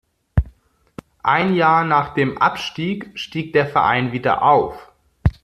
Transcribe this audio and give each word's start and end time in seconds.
Ein 1.21 1.53
Jahr 1.53 1.83
nach 1.85 2.15
dem 2.15 2.39
Abstieg 2.39 3.11
stieg 3.13 3.53
der 3.53 3.67
Verein 3.67 4.11
wieder 4.11 4.41
auf. 4.41 4.91